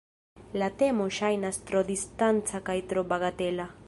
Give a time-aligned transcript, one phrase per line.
[0.61, 3.69] La temo ŝajnas tro distanca kaj tro bagatela.